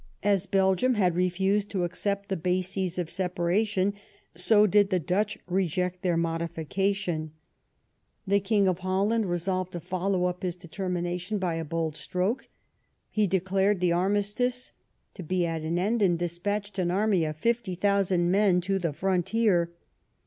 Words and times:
As 0.23 0.47
Belgium 0.47 0.95
had 0.95 1.13
refused 1.15 1.69
to 1.69 1.83
accept 1.83 2.27
the 2.29 2.35
bases 2.35 2.97
of 2.97 3.05
separa 3.05 3.67
tion, 3.67 3.93
so 4.33 4.65
did 4.65 4.89
the 4.89 4.99
Dutch 4.99 5.37
reject 5.45 6.01
their 6.01 6.17
modification. 6.17 7.33
The 8.25 8.39
BELGIAN 8.39 8.57
INDEFENDENGE. 8.61 8.65
47 8.65 8.65
King 8.65 8.67
of 8.67 8.79
Holland 8.79 9.29
resolved 9.29 9.71
to 9.73 9.79
follow 9.79 10.25
up 10.25 10.39
this 10.39 10.55
determination 10.55 11.37
by 11.37 11.53
a 11.53 11.63
bold 11.63 11.95
stroke; 11.95 12.49
he 13.11 13.27
declared 13.27 13.79
the 13.79 13.91
armistice 13.91 14.71
to 15.13 15.21
be 15.21 15.45
at 15.45 15.61
an 15.61 15.75
end^ 15.75 16.01
and 16.01 16.17
despatched 16.17 16.79
an 16.79 16.89
army 16.89 17.23
of 17.23 17.37
50,000 17.37 18.31
men 18.31 18.59
to 18.61 18.79
the 18.79 18.93
frontier. 18.93 19.69